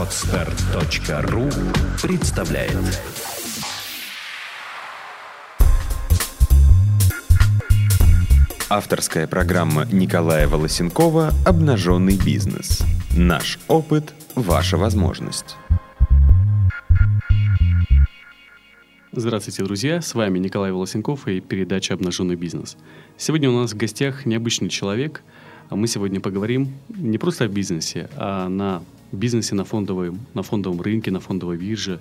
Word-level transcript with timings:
Отстар.ру 0.00 1.50
представляет 2.02 2.74
Авторская 8.70 9.26
программа 9.26 9.84
Николая 9.92 10.48
Волосенкова 10.48 11.34
«Обнаженный 11.44 12.16
бизнес». 12.16 12.82
Наш 13.14 13.58
опыт– 13.68 14.14
ваша 14.34 14.78
возможность. 14.78 15.58
Здравствуйте, 19.12 19.64
друзья! 19.64 20.00
С 20.00 20.14
вами 20.14 20.38
Николай 20.38 20.72
Волосенков 20.72 21.28
и 21.28 21.40
передача 21.40 21.92
«Обнаженный 21.92 22.36
бизнес». 22.36 22.78
Сегодня 23.18 23.50
у 23.50 23.60
нас 23.60 23.74
в 23.74 23.76
гостях 23.76 24.24
необычный 24.24 24.70
человек. 24.70 25.22
А 25.68 25.76
мы 25.76 25.86
сегодня 25.86 26.20
поговорим 26.20 26.72
не 26.88 27.18
просто 27.18 27.44
о 27.44 27.48
бизнесе, 27.48 28.08
а 28.16 28.48
на 28.48 28.82
бизнесе 29.12 29.54
на 29.54 29.64
фондовом, 29.64 30.20
на 30.34 30.42
фондовом 30.42 30.80
рынке, 30.80 31.10
на 31.10 31.20
фондовой 31.20 31.56
бирже. 31.56 32.00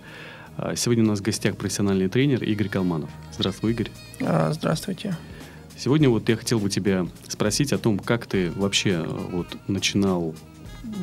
А 0.58 0.76
сегодня 0.76 1.04
у 1.04 1.08
нас 1.08 1.20
в 1.20 1.24
гостях 1.24 1.56
профессиональный 1.58 2.10
тренер 2.10 2.44
Игорь 2.44 2.70
Калманов. 2.70 3.10
Здравствуй, 3.34 3.72
Игорь. 3.72 3.92
А, 4.22 4.52
здравствуйте. 4.54 5.18
Сегодня 5.78 6.10
вот 6.10 6.28
я 6.28 6.36
хотел 6.36 6.60
бы 6.60 6.70
тебя 6.70 7.08
спросить 7.28 7.72
о 7.72 7.78
том, 7.78 8.00
как 8.00 8.28
ты 8.28 8.52
вообще 8.52 9.06
вот 9.32 9.48
начинал 9.68 10.36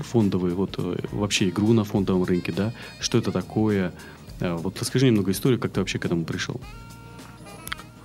фондовый, 0.02 0.52
вот 0.52 0.74
вообще 1.12 1.48
игру 1.48 1.72
на 1.72 1.84
фондовом 1.84 2.24
рынке, 2.24 2.52
да, 2.52 2.72
что 3.00 3.18
это 3.18 3.32
такое, 3.32 3.92
Э, 4.40 4.54
вот 4.54 4.78
расскажи 4.80 5.06
немного 5.06 5.30
историю, 5.30 5.58
как 5.58 5.72
ты 5.72 5.80
вообще 5.80 5.98
к 5.98 6.04
этому 6.04 6.24
пришел. 6.24 6.60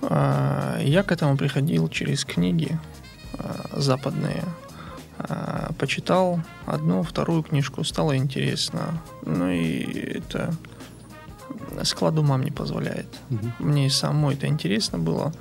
А, 0.02 0.78
я 0.80 1.02
к 1.02 1.12
этому 1.12 1.36
приходил 1.36 1.88
через 1.88 2.24
книги 2.24 2.78
западные. 3.72 4.44
А, 5.72 5.78
почитал 5.78 6.40
одну, 6.66 7.02
вторую 7.02 7.42
книжку, 7.42 7.84
стало 7.84 8.16
интересно. 8.16 9.02
Ну 9.24 9.48
и 9.48 9.82
это 10.18 10.54
склад 11.84 12.18
ума 12.18 12.36
мне 12.36 12.52
позволяет. 12.52 13.06
Угу. 13.30 13.46
Мне 13.58 13.90
самой 13.90 14.34
это 14.34 14.46
интересно 14.46 14.98
было 14.98 15.32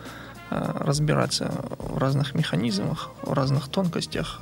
разбираться 0.49 1.63
в 1.79 1.97
разных 1.97 2.35
механизмах, 2.35 3.11
в 3.21 3.31
разных 3.31 3.69
тонкостях 3.69 4.41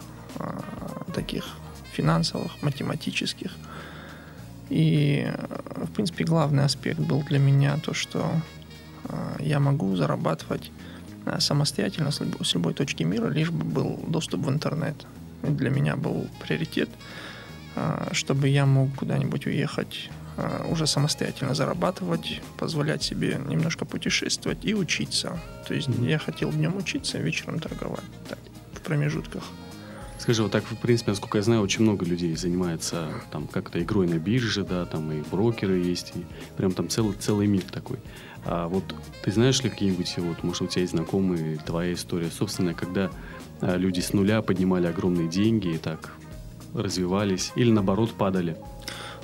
таких 1.14 1.46
финансовых, 1.92 2.64
математических. 2.64 3.52
И, 4.70 5.32
в 5.76 5.92
принципе, 5.92 6.24
главный 6.24 6.64
аспект 6.64 7.00
был 7.00 7.22
для 7.24 7.40
меня 7.40 7.78
то, 7.84 7.94
что 7.94 8.32
а, 9.06 9.36
я 9.40 9.60
могу 9.60 9.96
зарабатывать 9.96 10.72
а, 11.26 11.40
самостоятельно 11.40 12.12
с 12.12 12.20
любой, 12.20 12.46
с 12.46 12.54
любой 12.54 12.74
точки 12.74 13.04
мира, 13.04 13.28
лишь 13.30 13.50
бы 13.50 13.66
был 13.66 14.00
доступ 14.08 14.46
в 14.46 14.50
интернет. 14.50 14.96
Для 15.44 15.70
меня 15.70 15.96
был 15.96 16.28
приоритет, 16.40 16.90
а, 17.76 18.10
чтобы 18.12 18.48
я 18.48 18.66
мог 18.66 18.96
куда-нибудь 18.96 19.46
уехать 19.48 20.10
уже 20.70 20.88
самостоятельно 20.88 21.54
зарабатывать, 21.54 22.42
позволять 22.58 23.04
себе 23.04 23.38
немножко 23.46 23.84
путешествовать 23.84 24.60
и 24.64 24.74
учиться. 24.74 25.38
То 25.68 25.74
есть 25.74 25.90
mm-hmm. 25.90 26.10
я 26.10 26.18
хотел 26.18 26.54
днем 26.54 26.78
учиться, 26.78 27.18
вечером 27.18 27.60
торговать 27.60 28.06
так, 28.30 28.40
в 28.74 28.80
промежутках. 28.80 29.44
Скажи, 30.20 30.44
вот 30.44 30.52
так, 30.52 30.66
в 30.66 30.76
принципе, 30.76 31.12
насколько 31.12 31.38
я 31.38 31.44
знаю, 31.44 31.62
очень 31.62 31.82
много 31.82 32.06
людей 32.06 32.36
занимается 32.36 33.08
там 33.32 33.48
как-то 33.48 33.82
игрой 33.82 34.06
на 34.06 34.20
бирже, 34.20 34.64
да, 34.64 34.86
там 34.86 35.10
и 35.14 35.22
брокеры 35.22 35.78
есть, 35.78 36.12
и 36.16 36.26
прям 36.58 36.74
там 36.74 36.90
целый, 36.90 37.16
целый 37.16 37.48
мир 37.48 37.64
такой. 37.64 38.00
А 38.46 38.68
вот 38.68 38.84
ты 39.24 39.32
знаешь 39.32 39.62
ли 39.64 39.70
какие-нибудь, 39.70 40.14
вот, 40.18 40.44
может, 40.44 40.62
у 40.62 40.68
тебя 40.68 40.82
есть 40.82 40.94
знакомые, 40.94 41.58
твоя 41.58 41.94
история 41.94 42.30
собственная, 42.30 42.74
когда 42.74 43.10
а, 43.62 43.76
люди 43.76 44.00
с 44.00 44.14
нуля 44.14 44.42
поднимали 44.42 44.88
огромные 44.88 45.28
деньги 45.28 45.70
и 45.70 45.78
так 45.78 46.14
развивались, 46.74 47.52
или 47.56 47.72
наоборот 47.72 48.14
падали? 48.14 48.56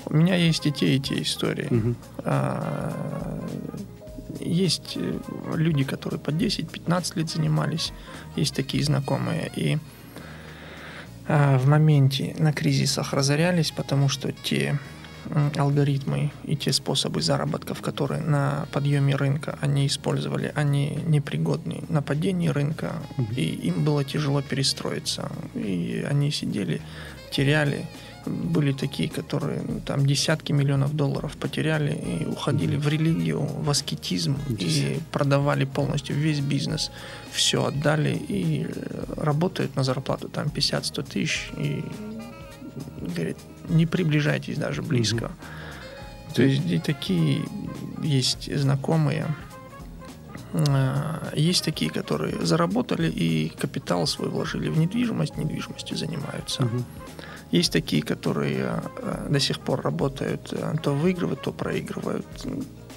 У 0.05 0.15
меня 0.15 0.35
есть 0.35 0.65
и 0.65 0.71
те, 0.71 0.95
и 0.95 0.99
те 0.99 1.21
истории. 1.21 1.67
Угу. 1.71 1.95
А, 2.25 3.39
есть 4.39 4.93
э, 4.97 5.19
люди, 5.55 5.83
которые 5.83 6.19
по 6.19 6.29
10-15 6.29 7.19
лет 7.19 7.29
занимались, 7.29 7.93
есть 8.35 8.55
такие 8.55 8.83
знакомые, 8.83 9.51
и 9.55 9.77
а, 11.27 11.57
в 11.57 11.67
моменте 11.67 12.35
на 12.37 12.53
кризисах 12.53 13.13
разорялись, 13.13 13.71
потому 13.71 14.09
что 14.09 14.31
те 14.31 14.77
алгоритмы 15.55 16.31
и 16.43 16.55
те 16.55 16.71
способы 16.73 17.21
заработков, 17.21 17.81
которые 17.81 18.21
на 18.21 18.67
подъеме 18.71 19.15
рынка 19.15 19.57
они 19.61 19.87
использовали, 19.87 20.51
они 20.55 20.99
непригодны 21.05 21.83
на 21.89 22.01
падении 22.01 22.49
рынка, 22.49 22.93
и 23.35 23.43
им 23.43 23.83
было 23.83 24.03
тяжело 24.03 24.41
перестроиться. 24.41 25.31
И 25.53 26.05
они 26.09 26.31
сидели, 26.31 26.81
теряли. 27.31 27.85
Были 28.25 28.71
такие, 28.71 29.07
которые 29.07 29.61
ну, 29.61 29.81
там 29.81 30.05
десятки 30.05 30.51
миллионов 30.51 30.95
долларов 30.95 31.37
потеряли 31.37 31.93
и 31.93 32.25
уходили 32.25 32.75
в 32.75 32.87
религию, 32.87 33.41
в 33.41 33.69
аскетизм 33.69 34.35
и 34.49 34.99
продавали 35.11 35.65
полностью 35.65 36.15
весь 36.15 36.39
бизнес, 36.39 36.91
все 37.31 37.65
отдали 37.65 38.19
и 38.27 38.67
работают 39.15 39.75
на 39.75 39.83
зарплату 39.83 40.27
там 40.27 40.47
50-100 40.47 41.03
тысяч 41.03 41.51
и 41.55 41.85
говорит, 42.99 43.37
не 43.69 43.85
приближайтесь 43.85 44.57
даже 44.57 44.81
близко. 44.81 45.31
То 46.33 46.43
есть 46.43 46.69
и 46.69 46.79
такие 46.79 47.41
есть 48.03 48.53
знакомые, 48.55 49.27
а, 50.53 51.31
есть 51.35 51.63
такие, 51.63 51.91
которые 51.91 52.45
заработали 52.45 53.09
и 53.09 53.49
капитал 53.49 54.07
свой 54.07 54.29
вложили 54.29 54.69
в 54.69 54.77
недвижимость, 54.77 55.37
недвижимостью 55.37 55.97
занимаются. 55.97 56.63
Угу. 56.63 56.83
Есть 57.51 57.73
такие, 57.73 58.01
которые 58.01 58.81
э, 58.97 59.27
до 59.29 59.39
сих 59.39 59.59
пор 59.59 59.81
работают, 59.81 60.51
э, 60.51 60.75
то 60.81 60.93
выигрывают, 60.93 61.41
то 61.41 61.51
проигрывают. 61.51 62.25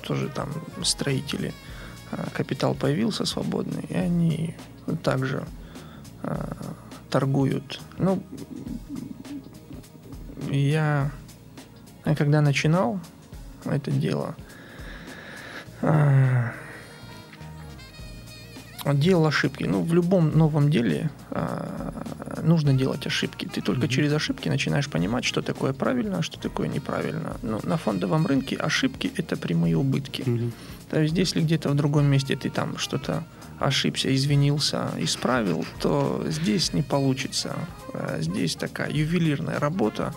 Тоже 0.03 0.28
там 0.28 0.49
строители. 0.83 1.53
Капитал 2.33 2.75
появился 2.75 3.27
свободный, 3.27 3.84
и 3.91 3.94
они 3.94 4.55
также 5.03 5.44
торгуют. 7.11 7.81
Ну, 7.99 8.22
я 10.51 11.11
когда 12.05 12.41
начинал 12.41 13.01
это 13.65 13.91
дело, 13.91 14.35
делал 18.85 19.27
ошибки. 19.27 19.65
Ну, 19.65 19.83
в 19.83 19.93
любом 19.93 20.37
новом 20.37 20.71
деле 20.71 21.11
нужно 22.43 22.73
делать 22.73 23.07
ошибки. 23.07 23.47
Ты 23.47 23.61
только 23.61 23.87
mm-hmm. 23.87 23.89
через 23.89 24.13
ошибки 24.13 24.49
начинаешь 24.49 24.89
понимать, 24.89 25.25
что 25.25 25.43
такое 25.43 25.73
правильно, 25.75 26.19
а 26.19 26.23
что 26.23 26.41
такое 26.41 26.69
неправильно. 26.69 27.37
Ну, 27.43 27.61
на 27.65 27.77
фондовом 27.77 28.27
рынке 28.27 28.57
ошибки 28.57 29.13
это 29.17 29.37
прямые 29.37 29.77
убытки. 29.77 30.23
Mm-hmm. 30.23 30.53
То 30.91 31.01
есть, 31.03 31.19
если 31.19 31.43
где-то 31.43 31.69
в 31.69 31.75
другом 31.75 32.07
месте 32.07 32.35
ты 32.37 32.49
там 32.49 32.79
что-то 32.79 33.25
ошибся, 33.59 34.15
извинился, 34.15 34.89
исправил, 34.97 35.67
то 35.81 36.25
здесь 36.29 36.73
не 36.73 36.83
получится. 36.83 37.57
Здесь 38.19 38.57
такая 38.57 38.91
ювелирная 38.91 39.59
работа. 39.59 40.15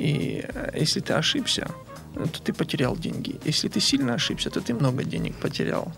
И 0.00 0.44
э, 0.48 0.80
если 0.80 1.00
ты 1.00 1.12
ошибся, 1.12 1.70
то 2.14 2.42
ты 2.42 2.52
потерял 2.52 2.96
деньги. 2.96 3.38
Если 3.44 3.68
ты 3.68 3.80
сильно 3.80 4.14
ошибся, 4.14 4.50
то 4.50 4.60
ты 4.60 4.74
много 4.74 5.04
денег 5.04 5.34
потерял. 5.36 5.92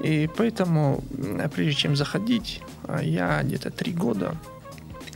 И 0.00 0.28
поэтому, 0.36 1.04
прежде 1.54 1.74
чем 1.74 1.96
заходить, 1.96 2.62
э, 2.88 3.00
я 3.02 3.42
где-то 3.42 3.70
три 3.70 3.92
года 3.92 4.34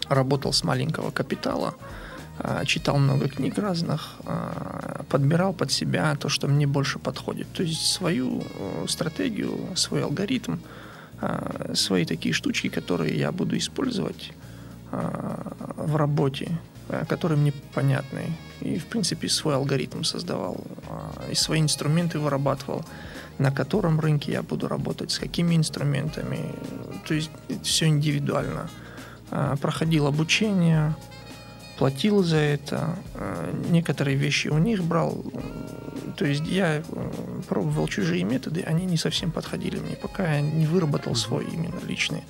работал 0.08 0.52
с 0.52 0.64
маленького 0.64 1.10
капитала, 1.10 1.74
а, 2.40 2.64
читал 2.64 2.98
много 2.98 3.28
книг 3.28 3.58
разных, 3.58 4.16
а, 4.24 5.04
подбирал 5.08 5.52
под 5.52 5.72
себя 5.72 6.14
то, 6.16 6.28
что 6.28 6.48
мне 6.48 6.66
больше 6.66 6.98
подходит. 6.98 7.46
То 7.52 7.62
есть 7.62 7.92
свою 7.92 8.42
э, 8.42 8.86
стратегию, 8.88 9.58
свой 9.74 10.04
алгоритм, 10.04 10.56
а, 11.20 11.72
свои 11.74 12.04
такие 12.04 12.32
штучки, 12.32 12.68
которые 12.68 13.18
я 13.18 13.32
буду 13.32 13.56
использовать 13.56 14.32
в 14.90 15.96
работе, 15.96 16.48
которые 17.08 17.38
мне 17.38 17.52
понятны. 17.74 18.32
И, 18.60 18.78
в 18.78 18.86
принципе, 18.86 19.28
свой 19.28 19.54
алгоритм 19.54 20.02
создавал, 20.02 20.64
и 21.30 21.34
свои 21.34 21.60
инструменты 21.60 22.18
вырабатывал, 22.18 22.84
на 23.38 23.52
котором 23.52 24.00
рынке 24.00 24.32
я 24.32 24.42
буду 24.42 24.68
работать, 24.68 25.10
с 25.10 25.18
какими 25.18 25.54
инструментами. 25.54 26.54
То 27.06 27.14
есть 27.14 27.30
все 27.62 27.86
индивидуально. 27.86 28.68
А, 29.30 29.56
проходил 29.56 30.06
обучение, 30.06 30.94
платил 31.78 32.24
за 32.24 32.38
это, 32.38 32.96
некоторые 33.70 34.16
вещи 34.16 34.48
у 34.48 34.58
них 34.58 34.82
брал. 34.82 35.24
То 36.16 36.24
есть 36.24 36.46
я 36.46 36.78
э, 36.78 36.82
пробовал 37.48 37.86
чужие 37.86 38.24
методы, 38.24 38.62
они 38.62 38.86
не 38.86 38.96
совсем 38.96 39.30
подходили 39.30 39.78
мне, 39.78 39.94
пока 39.94 40.34
я 40.34 40.40
не 40.40 40.66
выработал 40.66 41.14
свой 41.14 41.44
именно 41.44 41.78
личный. 41.86 42.24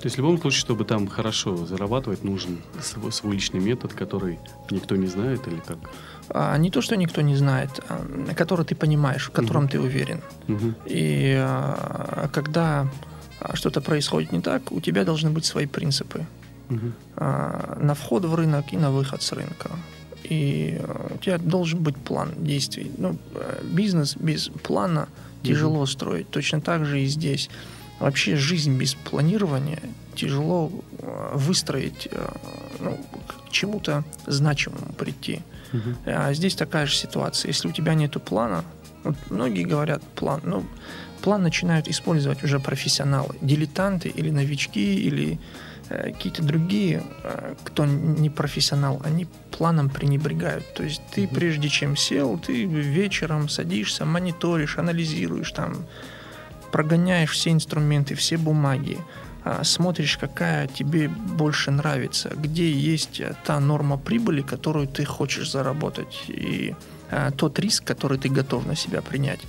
А, 0.00 0.02
То 0.02 0.06
есть 0.06 0.16
в 0.16 0.18
любом 0.18 0.40
случае, 0.40 0.60
чтобы 0.60 0.84
там 0.84 1.06
хорошо 1.06 1.66
зарабатывать, 1.66 2.24
нужен 2.24 2.58
свой, 2.80 3.12
свой 3.12 3.34
личный 3.34 3.60
метод, 3.60 3.92
который 3.92 4.38
никто 4.70 4.96
не 4.96 5.06
знает 5.06 5.46
или 5.46 5.60
как? 5.66 5.78
А, 6.30 6.56
не 6.58 6.70
то, 6.70 6.80
что 6.80 6.96
никто 6.96 7.20
не 7.20 7.36
знает, 7.36 7.70
а 7.88 8.34
который 8.34 8.64
ты 8.64 8.74
понимаешь, 8.74 9.28
в 9.28 9.30
котором 9.30 9.64
угу. 9.64 9.72
ты 9.72 9.80
уверен. 9.80 10.20
Угу. 10.48 10.74
И 10.86 11.34
а, 11.36 12.28
когда 12.32 12.88
а 13.40 13.56
что-то 13.56 13.80
происходит 13.80 14.32
не 14.32 14.40
так, 14.40 14.72
у 14.72 14.80
тебя 14.80 15.04
должны 15.04 15.30
быть 15.30 15.44
свои 15.44 15.66
принципы. 15.66 16.26
Мгм. 16.68 16.94
а, 17.16 17.78
на 17.80 17.94
вход 17.94 18.24
в 18.24 18.34
рынок 18.34 18.72
и 18.72 18.76
на 18.76 18.90
выход 18.92 19.22
с 19.22 19.32
рынка. 19.32 19.70
И 20.22 20.78
э, 20.78 21.14
у 21.14 21.18
тебя 21.18 21.38
должен 21.38 21.82
быть 21.82 21.96
план 21.96 22.30
действий. 22.36 22.92
Ну, 22.96 23.16
э, 23.34 23.64
бизнес 23.64 24.16
без 24.16 24.50
плана 24.62 25.08
тяжело 25.42 25.84
строить. 25.86 26.30
Точно 26.30 26.60
так 26.60 26.86
же 26.86 27.00
и 27.00 27.06
здесь. 27.06 27.50
Вообще 28.00 28.34
жизнь 28.34 28.76
без 28.76 28.94
планирования 28.94 29.78
тяжело 30.14 30.72
э, 30.98 31.32
выстроить, 31.34 32.08
э, 32.10 32.28
ну, 32.80 32.98
к 33.28 33.50
чему-то 33.50 34.04
значимому 34.26 34.92
прийти. 34.94 35.42
Мгм. 35.72 35.96
А 36.06 36.32
здесь 36.32 36.54
такая 36.54 36.86
же 36.86 36.96
ситуация. 36.96 37.50
Если 37.50 37.68
у 37.68 37.72
тебя 37.72 37.94
нет 37.94 38.20
плана, 38.22 38.64
вот 39.04 39.16
многие 39.28 39.64
говорят 39.64 40.02
план, 40.14 40.40
ну, 40.44 40.64
план 41.20 41.42
начинают 41.42 41.88
использовать 41.88 42.42
уже 42.42 42.58
профессионалы, 42.58 43.34
дилетанты 43.42 44.08
или 44.08 44.30
новички, 44.30 44.94
или 44.94 45.38
э, 45.90 46.12
какие-то 46.12 46.42
другие, 46.42 47.02
э, 47.22 47.54
кто 47.64 47.84
не 47.84 48.30
профессионал, 48.30 49.02
они 49.04 49.26
планом 49.50 49.90
пренебрегают. 49.90 50.64
То 50.74 50.84
есть 50.84 51.02
ты 51.14 51.28
прежде 51.28 51.68
чем 51.68 51.96
сел, 51.96 52.38
ты 52.38 52.64
вечером 52.64 53.50
садишься, 53.50 54.06
мониторишь, 54.06 54.78
анализируешь 54.78 55.52
там, 55.52 55.84
прогоняешь 56.72 57.32
все 57.32 57.50
инструменты, 57.50 58.14
все 58.14 58.36
бумаги, 58.36 58.98
а, 59.42 59.64
смотришь, 59.64 60.18
какая 60.18 60.66
тебе 60.66 61.08
больше 61.08 61.70
нравится, 61.70 62.30
где 62.36 62.70
есть 62.70 63.20
э, 63.20 63.34
та 63.44 63.58
норма 63.58 63.96
прибыли, 63.96 64.42
которую 64.42 64.86
ты 64.86 65.04
хочешь 65.04 65.50
заработать, 65.50 66.24
и 66.28 66.74
а, 67.10 67.30
тот 67.30 67.58
риск, 67.58 67.84
который 67.84 68.18
ты 68.18 68.28
готов 68.28 68.66
на 68.66 68.76
себя 68.76 69.00
принять. 69.00 69.40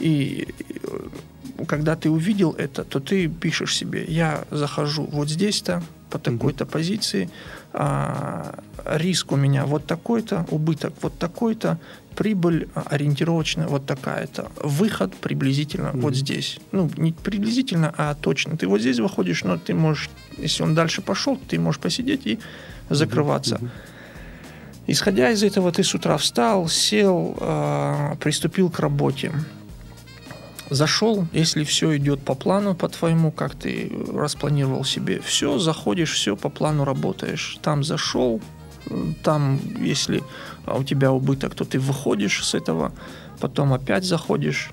И 0.00 0.48
э, 0.82 1.64
когда 1.66 1.94
ты 1.94 2.10
увидел 2.10 2.52
это, 2.52 2.84
то 2.84 2.98
ты 2.98 3.28
пишешь 3.28 3.76
себе, 3.76 4.04
я 4.04 4.44
захожу 4.50 5.04
вот 5.04 5.28
здесь-то, 5.28 5.82
по 6.10 6.18
такой-то 6.18 6.66
позиции, 6.66 7.28
а, 7.72 8.58
риск 8.84 9.32
у 9.32 9.36
меня 9.36 9.66
вот 9.66 9.86
такой-то, 9.86 10.46
убыток 10.50 10.94
вот 11.02 11.18
такой-то, 11.18 11.78
прибыль 12.18 12.68
ориентировочно 12.74 13.68
вот 13.68 13.86
такая-то, 13.86 14.50
выход 14.56 15.14
приблизительно 15.14 15.92
вот 15.94 16.16
здесь. 16.16 16.58
Ну, 16.72 16.90
не 16.96 17.12
приблизительно, 17.12 17.94
а 17.96 18.16
точно. 18.16 18.56
Ты 18.56 18.66
вот 18.66 18.80
здесь 18.80 18.98
выходишь, 18.98 19.44
но 19.44 19.56
ты 19.56 19.72
можешь, 19.72 20.10
если 20.36 20.64
он 20.64 20.74
дальше 20.74 21.00
пошел, 21.00 21.36
ты 21.36 21.60
можешь 21.60 21.80
посидеть 21.80 22.26
и 22.26 22.40
закрываться. 22.90 23.60
Исходя 24.88 25.30
из 25.30 25.44
этого, 25.44 25.70
ты 25.70 25.84
с 25.84 25.94
утра 25.94 26.16
встал, 26.16 26.68
сел, 26.68 27.36
а, 27.40 28.16
приступил 28.16 28.68
к 28.68 28.80
работе. 28.80 29.32
Зашел, 30.70 31.24
если 31.32 31.62
все 31.62 31.96
идет 31.98 32.20
по 32.20 32.34
плану, 32.34 32.74
по 32.74 32.88
твоему, 32.88 33.30
как 33.30 33.54
ты 33.54 33.92
распланировал 34.12 34.84
себе, 34.84 35.20
все, 35.20 35.58
заходишь, 35.58 36.14
все 36.14 36.34
по 36.36 36.48
плану 36.48 36.84
работаешь. 36.84 37.58
Там 37.62 37.84
зашел, 37.84 38.40
там, 39.22 39.58
если 39.80 40.22
у 40.66 40.82
тебя 40.84 41.12
убыток, 41.12 41.54
то 41.54 41.64
ты 41.64 41.78
выходишь 41.78 42.44
с 42.44 42.54
этого, 42.54 42.92
потом 43.40 43.72
опять 43.72 44.04
заходишь, 44.04 44.70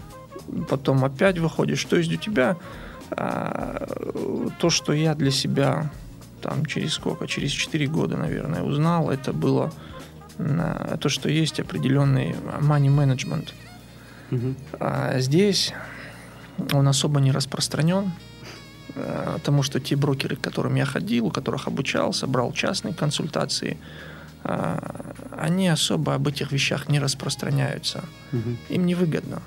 потом 0.70 1.04
опять 1.06 1.38
выходишь. 1.38 1.84
То 1.86 1.98
есть 1.98 2.12
у 2.12 2.18
тебя 2.18 2.58
а, 3.12 3.88
то, 4.60 4.70
что 4.70 4.94
я 4.94 5.16
для 5.16 5.32
себя 5.32 5.92
там 6.42 6.66
через 6.66 6.94
сколько, 6.94 7.28
через 7.28 7.52
4 7.52 7.88
года, 7.88 8.18
наверное, 8.18 8.62
узнал, 8.62 9.10
это 9.10 9.34
было 9.34 9.72
а, 10.38 10.98
то, 10.98 11.10
что 11.10 11.30
есть 11.30 11.60
определенный 11.60 12.36
money 12.62 12.90
management. 12.90 13.50
Мгм. 14.32 14.56
А 14.80 15.20
здесь 15.20 15.74
он 16.72 16.88
особо 16.88 17.20
не 17.20 17.32
распространен, 17.32 18.12
потому 18.96 19.64
что 19.64 19.80
те 19.80 19.96
брокеры, 19.96 20.36
к 20.36 20.42
которым 20.42 20.76
я 20.76 20.86
ходил, 20.86 21.28
у 21.28 21.32
которых 21.32 21.68
обучался, 21.68 22.28
брал 22.28 22.54
частные 22.54 22.94
консультации, 22.94 23.78
а, 24.44 25.14
они 25.38 25.68
особо 25.68 26.14
об 26.14 26.28
этих 26.28 26.52
вещах 26.52 26.90
не 26.90 27.00
распространяются. 27.00 28.04
Мгм. 28.32 28.58
Им 28.70 28.86
невыгодно. 28.86 29.42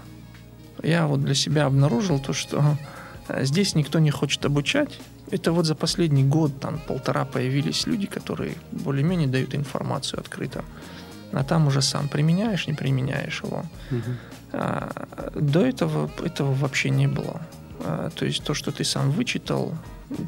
Я 0.82 1.06
вот 1.06 1.24
для 1.24 1.34
себя 1.34 1.66
обнаружил 1.66 2.18
то, 2.18 2.32
что 2.32 2.76
э, 3.28 3.44
здесь 3.44 3.74
никто 3.74 3.98
не 3.98 4.10
хочет 4.10 4.44
обучать. 4.44 5.00
Это 5.30 5.52
вот 5.52 5.66
за 5.66 5.74
последний 5.74 6.24
год, 6.24 6.60
там, 6.60 6.78
полтора 6.78 7.24
появились 7.24 7.86
люди, 7.86 8.06
которые 8.06 8.54
более-менее 8.72 9.28
дают 9.28 9.54
информацию 9.54 10.20
открыто. 10.20 10.64
А 11.32 11.44
там 11.44 11.66
уже 11.66 11.82
сам 11.82 12.08
применяешь, 12.08 12.66
не 12.66 12.74
применяешь 12.74 13.42
его. 13.44 13.64
Мгм. 13.90 14.16
А, 14.52 14.90
До 15.34 15.60
этого 15.60 16.10
этого 16.24 16.54
вообще 16.54 16.90
не 16.90 17.06
было. 17.06 17.40
А, 17.80 18.10
То 18.10 18.24
есть 18.26 18.42
то, 18.44 18.54
что 18.54 18.70
ты 18.72 18.84
сам 18.84 19.10
вычитал, 19.10 19.72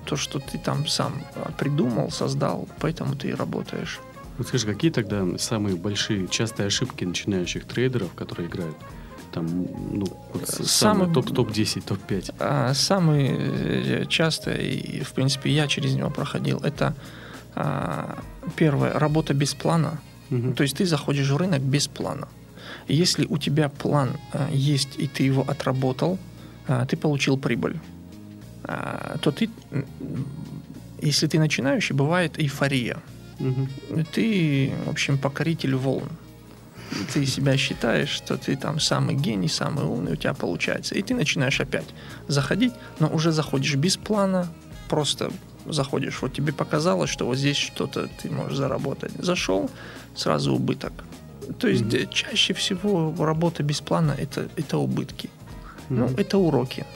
то, 0.05 0.17
что 0.17 0.39
ты 0.39 0.59
там 0.59 0.87
сам 0.87 1.13
а, 1.35 1.51
придумал, 1.59 2.11
создал, 2.11 2.69
поэтому 2.81 3.15
ты 3.15 3.29
и 3.29 3.35
работаешь. 3.35 3.99
Вот 4.39 4.49
скажи, 4.49 4.67
какие 4.67 4.91
тогда 4.91 5.25
самые 5.39 5.77
большие, 5.77 6.27
частые 6.29 6.67
ошибки 6.69 7.05
начинающих 7.05 7.65
трейдеров, 7.65 8.09
которые 8.15 8.49
играют? 8.49 8.77
Там, 9.33 9.47
ну, 9.93 10.07
вот 10.35 10.49
с- 10.49 10.67
Самый- 10.67 11.07
самые 11.07 11.15
топ- 11.15 11.33
топ-10, 11.35 11.83
топ-5. 11.87 12.35
А 12.41 12.75
Самый 12.75 13.29
э, 13.31 14.05
часто, 14.09 14.51
и 14.53 15.03
в 15.03 15.13
принципе 15.13 15.51
я 15.51 15.67
через 15.69 15.95
него 15.95 16.11
проходил, 16.11 16.59
это 16.65 16.95
первое, 18.57 18.93
работа 18.99 19.35
без 19.35 19.55
плана. 19.55 20.01
Мгм. 20.31 20.55
То 20.55 20.63
есть 20.63 20.77
ты 20.77 20.87
заходишь 20.87 21.31
в 21.31 21.37
рынок 21.37 21.61
без 21.61 21.89
плана. 21.89 22.29
Если 22.89 23.27
у 23.27 23.39
тебя 23.39 23.69
план 23.69 24.11
а, 24.33 24.49
есть, 24.53 24.91
и 24.99 25.07
ты 25.09 25.25
его 25.25 25.43
отработал, 25.43 26.19
ты 26.87 26.97
получил 26.97 27.37
прибыль, 27.37 27.79
а, 28.65 29.19
то 29.21 29.33
ты, 29.33 29.51
если 31.01 31.27
ты 31.27 31.39
начинающий, 31.39 31.95
бывает 31.95 32.39
эйфория. 32.39 32.99
Мгм. 33.39 33.69
Ты, 34.13 34.73
в 34.87 34.91
общем, 34.91 35.19
покоритель 35.19 35.75
волн. 35.75 36.09
Ты 37.13 37.25
себя 37.27 37.57
считаешь, 37.57 38.09
что 38.09 38.37
ты 38.37 38.57
там 38.57 38.81
самый 38.81 39.15
гений, 39.15 39.49
самый 39.49 39.85
умный, 39.85 40.13
у 40.13 40.17
тебя 40.17 40.35
получается. 40.35 40.95
И 40.95 41.03
ты 41.03 41.15
начинаешь 41.15 41.61
опять 41.61 41.87
заходить, 42.29 42.73
но 42.99 43.09
уже 43.09 43.33
заходишь 43.33 43.77
без 43.77 43.97
плана, 43.97 44.53
просто 44.89 45.31
заходишь. 45.67 46.21
Вот 46.21 46.33
тебе 46.33 46.53
показалось, 46.53 47.11
что 47.11 47.27
вот 47.27 47.39
здесь 47.39 47.57
что-то 47.57 48.09
ты 48.23 48.31
можешь 48.31 48.59
заработать. 48.59 49.13
Зашел, 49.19 49.71
сразу 50.15 50.53
убыток. 50.53 50.93
То 51.59 51.69
есть 51.69 51.93
э, 51.95 52.07
чаще 52.11 52.55
всего 52.55 53.15
работа 53.19 53.63
без 53.63 53.81
плана 53.81 54.15
это, 54.19 54.49
это 54.57 54.79
убытки. 54.79 55.31
Ну, 55.91 56.07
Мгм. 56.07 56.15
это 56.17 56.39
уроки. 56.39 56.87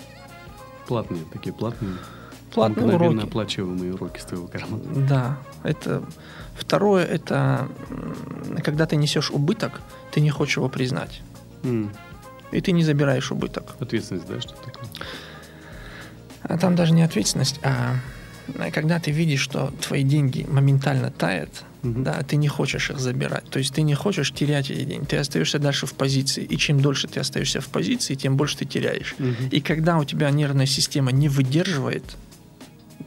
Платные, 0.87 1.23
такие 1.33 1.53
платные. 1.53 1.97
Платные 2.53 2.95
уроки. 2.95 3.25
оплачиваемые 3.25 3.95
уроки 3.95 4.21
с 4.21 4.25
твоего 4.25 4.47
кармана. 4.47 4.83
Да, 5.09 5.39
это 5.65 6.03
второе, 6.57 7.05
это 7.05 7.69
когда 8.63 8.87
ты 8.87 8.95
несешь 8.97 9.31
убыток, 9.31 9.81
ты 10.13 10.21
не 10.21 10.31
хочешь 10.31 10.57
его 10.59 10.69
признать. 10.69 11.21
М. 11.65 11.91
И 12.53 12.61
ты 12.61 12.71
не 12.73 12.85
забираешь 12.85 13.33
убыток. 13.33 13.75
Ответственность, 13.81 14.29
да, 14.29 14.41
что 14.41 14.55
такое? 14.55 14.85
А 16.43 16.57
там 16.57 16.77
даже 16.77 16.93
не 16.93 17.03
ответственность, 17.03 17.59
а 17.65 17.97
когда 18.73 19.01
ты 19.01 19.11
видишь, 19.11 19.41
что 19.41 19.73
твои 19.81 20.05
деньги 20.05 20.47
моментально 20.49 21.11
тают, 21.11 21.65
Мгм. 21.85 22.03
да, 22.03 22.23
ты 22.23 22.37
не 22.37 22.49
хочешь 22.49 22.91
их 22.91 22.99
забирать. 22.99 23.45
То 23.51 23.59
есть 23.59 23.75
ты 23.75 23.83
не 23.83 23.95
хочешь 23.95 24.33
терять 24.33 24.71
эти 24.71 24.85
деньги. 24.85 25.05
Ты 25.05 25.19
остаешься 25.19 25.59
дальше 25.59 25.87
в 25.87 25.93
позиции. 25.93 26.43
И 26.43 26.57
чем 26.57 26.81
дольше 26.81 27.09
ты 27.09 27.21
остаешься 27.21 27.61
в 27.61 27.69
позиции, 27.69 28.15
тем 28.15 28.37
больше 28.37 28.57
ты 28.59 28.65
теряешь. 28.65 29.15
Мгм. 29.19 29.49
И 29.51 29.61
когда 29.61 29.99
у 29.99 30.05
тебя 30.05 30.31
нервная 30.31 30.67
система 30.67 31.13
не 31.13 31.29
выдерживает, 31.29 32.17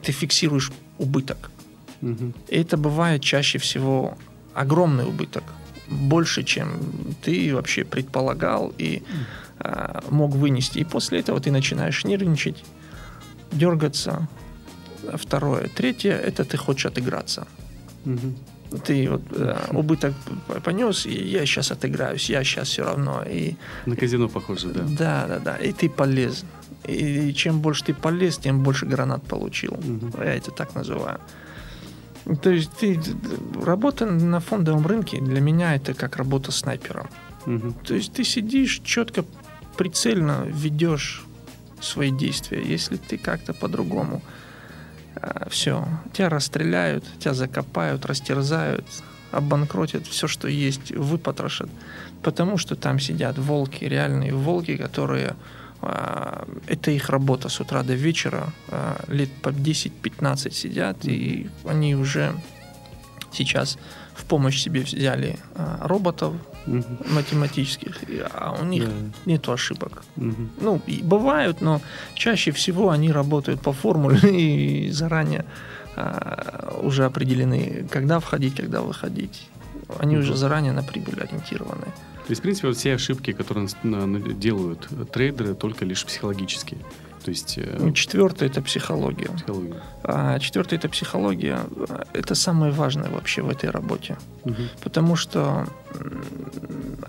ты 0.02 0.12
фиксируешь 0.12 0.70
убыток. 0.98 1.50
Мгм. 2.00 2.34
И 2.46 2.56
это 2.56 2.76
бывает 2.76 3.20
чаще 3.22 3.58
всего 3.58 4.16
огромный 4.54 5.06
убыток. 5.06 5.42
Больше, 5.88 6.44
чем 6.44 6.80
ты 7.22 7.54
вообще 7.54 7.84
предполагал 7.84 8.72
и 8.78 9.02
а, 9.58 10.04
мог 10.10 10.32
вынести. 10.32 10.78
И 10.78 10.84
после 10.84 11.18
этого 11.18 11.40
ты 11.40 11.50
начинаешь 11.50 12.04
нервничать, 12.04 12.62
дергаться. 13.50 14.28
Второе. 15.14 15.68
Третье, 15.68 16.12
это 16.12 16.44
ты 16.44 16.56
хочешь 16.56 16.86
отыграться. 16.86 17.48
Мгм. 18.04 18.36
Ты 18.84 19.08
вот 19.08 19.22
э, 19.30 19.56
убыток 19.72 20.14
понес, 20.62 21.06
и 21.06 21.12
я 21.12 21.46
сейчас 21.46 21.70
отыграюсь, 21.70 22.28
я 22.28 22.44
сейчас 22.44 22.68
все 22.68 22.84
равно. 22.84 23.22
И 23.26 23.54
На 23.86 23.96
казино 23.96 24.28
похоже, 24.28 24.68
да. 24.68 24.82
да, 24.82 25.26
да, 25.26 25.38
да. 25.38 25.56
И 25.56 25.72
ты 25.72 25.88
полез. 25.88 26.44
И 26.84 27.32
чем 27.34 27.60
больше 27.60 27.84
ты 27.84 27.94
полез, 27.94 28.38
тем 28.38 28.62
больше 28.62 28.86
гранат 28.86 29.22
получил. 29.22 29.74
Мгм. 29.74 30.12
Я 30.18 30.34
это 30.34 30.50
так 30.50 30.74
называю. 30.74 31.20
То 32.42 32.50
есть 32.50 32.70
ты 32.78 33.00
работа 33.62 34.04
на 34.04 34.40
фондовом 34.40 34.86
рынке 34.86 35.18
для 35.20 35.40
меня 35.40 35.74
это 35.74 35.94
как 35.94 36.16
работа 36.16 36.52
снайпером. 36.52 37.08
Мгм. 37.46 37.72
То 37.84 37.94
есть 37.94 38.12
ты 38.12 38.24
сидишь 38.24 38.80
четко, 38.84 39.24
прицельно 39.78 40.44
ведешь 40.46 41.24
свои 41.80 42.10
действия. 42.10 42.62
Если 42.62 42.96
ты 42.96 43.16
как-то 43.16 43.54
по-другому, 43.54 44.20
все, 45.50 45.86
тебя 46.12 46.28
расстреляют, 46.28 47.04
тебя 47.18 47.34
закопают, 47.34 48.06
растерзают, 48.06 48.84
обанкротят, 49.32 50.06
все, 50.06 50.26
что 50.26 50.48
есть, 50.48 50.92
выпотрошат. 50.92 51.68
Потому 52.22 52.58
что 52.58 52.76
там 52.76 52.98
сидят 52.98 53.38
волки, 53.38 53.84
реальные 53.84 54.34
волки, 54.34 54.76
которые 54.76 55.36
а, 55.80 56.46
это 56.66 56.90
их 56.90 57.08
работа 57.08 57.48
с 57.48 57.60
утра 57.60 57.82
до 57.82 57.94
вечера, 57.94 58.52
а, 58.68 59.00
лет 59.08 59.30
по 59.42 59.50
10-15 59.50 60.50
сидят, 60.50 61.04
и 61.04 61.48
они 61.64 61.94
уже 61.94 62.34
сейчас 63.32 63.78
в 64.18 64.24
помощь 64.24 64.62
себе 64.62 64.80
взяли 64.80 65.38
а, 65.54 65.86
роботов 65.86 66.34
математических, 66.66 67.96
а 68.34 68.56
у 68.60 68.64
них 68.64 68.84
да. 68.84 68.92
нет 69.26 69.48
ошибок. 69.48 70.02
Ну, 70.16 70.80
и 70.86 71.02
бывают, 71.02 71.60
но 71.60 71.80
чаще 72.14 72.50
всего 72.50 72.90
они 72.90 73.12
работают 73.12 73.60
по 73.60 73.72
формуле 73.72 74.18
и 74.22 74.90
заранее 74.90 75.44
уже 76.82 77.04
определены, 77.04 77.88
когда 77.90 78.20
входить, 78.20 78.54
когда 78.54 78.80
выходить. 78.80 79.48
Они 79.98 80.16
уже 80.16 80.36
заранее 80.36 80.72
на 80.72 80.82
прибыль 80.82 81.20
ориентированы. 81.20 81.86
То 82.28 82.32
есть, 82.32 82.40
в 82.40 82.42
принципе, 82.42 82.68
вот 82.68 82.76
все 82.76 82.94
ошибки, 82.94 83.32
которые 83.32 83.68
делают 84.34 84.88
трейдеры, 85.10 85.54
только 85.54 85.84
лишь 85.84 86.04
психологические. 86.04 86.78
То 87.24 87.30
есть... 87.30 87.58
Э, 87.58 87.76
ну, 87.78 87.92
четвертое– 87.92 88.46
это 88.48 88.62
психология. 88.62 89.28
психология. 89.30 89.82
А 90.04 90.38
четвертое– 90.38 90.76
это 90.78 90.88
психология. 90.88 91.60
Это 92.12 92.34
самое 92.34 92.72
важное 92.72 93.10
вообще 93.10 93.42
в 93.42 93.50
этой 93.50 93.70
работе. 93.70 94.16
Угу. 94.44 94.62
Потому 94.82 95.16
что 95.16 95.66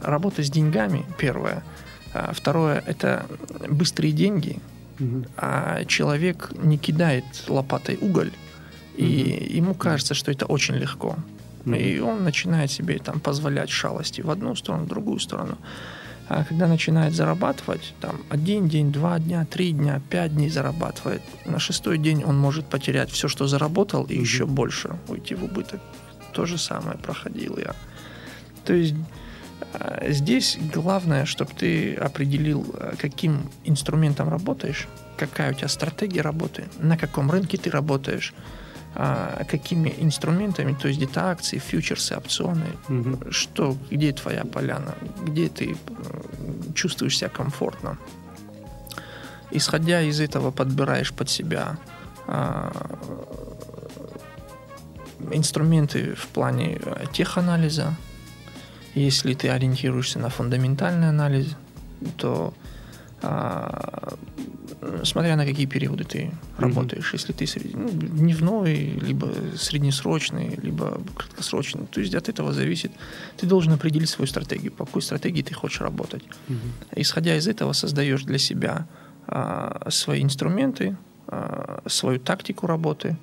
работа 0.01 0.43
с 0.43 0.49
деньгами– 0.49 1.05
первое. 1.17 1.63
А 2.13 2.31
второе– 2.33 2.83
это 2.87 3.25
быстрые 3.69 4.11
деньги. 4.13 4.59
Угу. 4.99 5.25
А 5.37 5.85
человек 5.85 6.51
не 6.61 6.77
кидает 6.77 7.25
лопатой 7.47 7.97
уголь, 8.01 8.29
угу. 8.29 8.35
и 8.97 9.55
ему 9.57 9.73
кажется, 9.73 10.13
что 10.13 10.31
это 10.31 10.45
очень 10.45 10.75
легко. 10.75 11.15
Mm-hmm. 11.65 11.81
И 11.81 11.99
он 11.99 12.23
начинает 12.23 12.71
себе 12.71 12.99
там 12.99 13.19
позволять 13.19 13.69
шалости 13.69 14.21
в 14.21 14.29
одну 14.29 14.55
сторону, 14.55 14.85
в 14.85 14.87
другую 14.87 15.19
сторону. 15.19 15.57
А 16.29 16.43
когда 16.43 16.67
начинает 16.67 17.13
зарабатывать, 17.13 17.95
там 17.99 18.21
один 18.29 18.69
день, 18.69 18.91
два 18.91 19.17
дня, 19.17 19.47
три 19.49 19.71
дня, 19.71 19.99
пять 20.11 20.35
дней 20.35 20.49
зарабатывает, 20.49 21.23
на 21.45 21.57
шестой 21.57 21.97
день 21.97 22.23
он 22.23 22.37
может 22.37 22.67
потерять 22.67 23.09
все, 23.09 23.27
что 23.27 23.47
заработал, 23.47 24.03
и 24.03 24.15
еще 24.15 24.45
больше 24.45 24.95
уйти 25.07 25.33
в 25.33 25.43
убыток. 25.43 25.81
То 26.31 26.45
же 26.45 26.59
самое 26.59 26.99
проходил 26.99 27.57
я. 27.57 27.75
То 28.63 28.73
есть 28.73 28.93
а, 29.73 30.11
здесь 30.11 30.59
главное, 30.71 31.25
чтобы 31.25 31.51
ты 31.57 31.95
определил, 31.95 32.63
а, 32.75 32.95
каким 32.95 33.49
инструментом 33.63 34.29
работаешь, 34.29 34.87
какая 35.17 35.51
у 35.51 35.55
тебя 35.55 35.67
стратегия 35.67 36.21
работы, 36.21 36.65
на 36.77 36.95
каком 36.95 37.31
рынке 37.31 37.57
ты 37.57 37.71
работаешь, 37.71 38.35
какими 38.93 39.93
инструментами, 39.99 40.73
то 40.73 40.87
есть 40.87 40.99
где-то 40.99 41.29
акции, 41.29 41.59
фьючерсы, 41.59 42.15
опционы, 42.15 42.65
угу. 42.89 43.31
что, 43.31 43.77
где 43.91 44.11
твоя 44.11 44.45
поляна, 44.45 44.95
где 45.23 45.47
ты 45.47 45.77
чувствуешь 46.73 47.17
себя 47.17 47.29
комфортно. 47.29 47.97
Исходя 49.51 50.01
из 50.01 50.19
этого 50.19 50.51
подбираешь 50.51 51.13
под 51.13 51.29
себя 51.29 51.77
а, 52.27 52.71
инструменты 55.31 56.13
в 56.15 56.27
плане 56.27 56.79
э, 56.81 57.05
теханализа. 57.11 57.95
Если 58.95 59.33
ты 59.33 59.49
ориентируешься 59.49 60.19
на 60.19 60.29
фундаментальный 60.29 61.09
анализ, 61.09 61.55
то 62.17 62.53
а, 63.21 64.13
смотря 65.03 65.35
на 65.35 65.45
какие 65.45 65.65
периоды 65.65 66.03
ты 66.03 66.17
mm-hmm. 66.17 66.61
работаешь. 66.61 67.13
Если 67.13 67.33
ты 67.33 67.45
ну, 67.73 67.89
дневной, 67.89 68.75
либо 68.75 69.27
среднесрочный, 69.57 70.57
либо 70.61 71.01
краткосрочный. 71.15 71.85
То 71.87 71.99
есть 72.01 72.15
от 72.15 72.29
этого 72.29 72.53
зависит. 72.53 72.91
Ты 73.37 73.47
должен 73.47 73.73
определить 73.73 74.09
свою 74.09 74.27
стратегию, 74.27 74.71
по 74.71 74.85
какой 74.85 75.01
стратегии 75.01 75.41
ты 75.41 75.53
хочешь 75.53 75.81
работать. 75.81 76.23
Mm-hmm. 76.23 76.93
Исходя 76.95 77.35
из 77.35 77.47
этого 77.47 77.73
создаешь 77.73 78.23
для 78.23 78.37
себя 78.37 78.87
а, 79.27 79.87
свои 79.89 80.23
инструменты, 80.23 80.95
а, 81.27 81.81
свою 81.87 82.19
тактику 82.19 82.67
работы. 82.67 83.17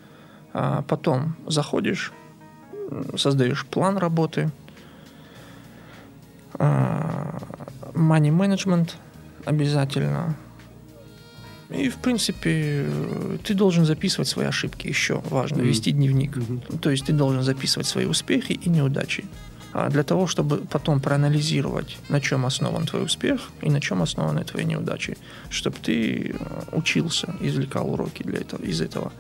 А, 0.53 0.83
потом 0.83 1.37
заходишь, 1.47 2.13
создаешь 3.17 3.65
план 3.67 3.99
работы, 3.99 4.51
а, 6.55 7.39
money 7.95 8.31
management 8.31 8.93
обязательно, 9.45 10.37
и, 11.71 11.89
в 11.89 11.97
принципе, 11.97 12.87
ты 13.45 13.55
должен 13.55 13.85
записывать 13.85 14.29
свои 14.29 14.47
ошибки 14.47 14.87
еще. 14.87 15.23
Важно, 15.31 15.57
mm-hmm. 15.57 15.69
вести 15.69 15.91
дневник. 15.91 16.37
Mm-hmm. 16.37 16.79
То 16.79 16.91
есть 16.91 17.07
ты 17.07 17.13
должен 17.13 17.43
записывать 17.43 17.89
свои 17.89 18.07
успехи 18.07 18.53
и 18.53 18.69
неудачи. 18.69 19.25
А 19.73 19.91
для 19.91 20.05
того, 20.05 20.27
чтобы 20.27 20.59
потом 20.59 21.01
проанализировать, 21.01 21.99
на 22.09 22.21
чем 22.21 22.47
основан 22.47 22.87
твой 22.87 23.05
успех 23.05 23.51
и 23.63 23.69
на 23.69 23.81
чем 23.81 24.01
основаны 24.01 24.45
твои 24.45 24.65
неудачи. 24.65 25.19
Чтобы 25.51 25.77
ты 25.83 26.35
э, 26.39 26.63
учился, 26.73 27.35
извлекал 27.41 27.91
уроки 27.91 28.23
для 28.23 28.39
этого, 28.39 28.63
из 28.63 28.81
этого. 28.81 29.13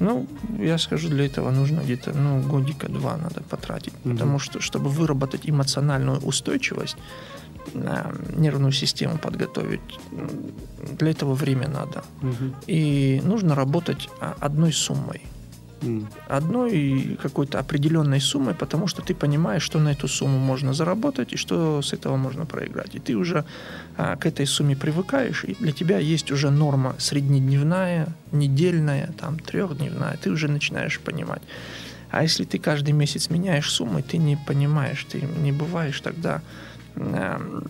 Ну, 0.00 0.26
я 0.58 0.78
скажу, 0.78 1.08
для 1.08 1.24
этого 1.24 1.50
нужно 1.52 1.80
где-то, 1.80 2.12
ну, 2.12 2.42
годика 2.42 2.88
два 2.88 3.16
надо 3.16 3.40
потратить. 3.42 3.92
Mm-hmm. 3.92 4.12
Потому 4.12 4.38
что, 4.40 4.60
чтобы 4.60 4.90
выработать 4.90 5.48
эмоциональную 5.48 6.18
устойчивость, 6.18 6.96
нервную 8.36 8.72
систему 8.72 9.18
подготовить. 9.18 9.80
Для 10.98 11.10
этого 11.10 11.34
время 11.34 11.68
надо. 11.68 12.04
Угу. 12.22 12.54
И 12.66 13.20
нужно 13.24 13.54
работать 13.54 14.08
а, 14.20 14.34
одной 14.40 14.72
суммой. 14.72 15.22
Одной 16.28 17.18
какой-то 17.22 17.58
определенной 17.58 18.20
суммой, 18.20 18.54
потому 18.54 18.86
что 18.86 19.02
ты 19.02 19.14
понимаешь, 19.14 19.62
что 19.62 19.78
на 19.78 19.90
эту 19.90 20.08
сумму 20.08 20.38
можно 20.38 20.72
заработать 20.72 21.34
и 21.34 21.36
что 21.36 21.82
с 21.82 21.92
этого 21.92 22.16
можно 22.16 22.46
проиграть. 22.46 22.94
И 22.94 22.98
ты 22.98 23.16
уже 23.16 23.44
а, 23.96 24.16
к 24.16 24.26
этой 24.26 24.46
сумме 24.46 24.76
привыкаешь, 24.76 25.44
и 25.44 25.54
для 25.60 25.72
тебя 25.72 25.98
есть 25.98 26.30
уже 26.30 26.50
норма 26.50 26.94
среднедневная, 26.98 28.08
недельная, 28.32 29.12
там, 29.20 29.38
трехдневная. 29.38 30.16
Ты 30.22 30.30
уже 30.30 30.48
начинаешь 30.48 31.00
понимать. 31.00 31.42
А 32.10 32.22
если 32.22 32.44
ты 32.44 32.58
каждый 32.58 32.92
месяц 32.92 33.28
меняешь 33.30 33.70
суммы, 33.70 34.02
ты 34.02 34.18
не 34.18 34.36
понимаешь, 34.36 35.04
ты 35.10 35.20
не 35.20 35.52
бываешь 35.52 36.00
тогда 36.00 36.42
в 36.96 37.62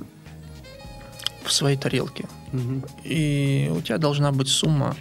своей 1.53 1.77
тарелке. 1.77 2.27
Угу. 2.53 2.83
И 3.05 3.71
у 3.75 3.81
тебя 3.81 3.99
должна 3.99 4.33
быть 4.33 4.49
сумма 4.49 4.97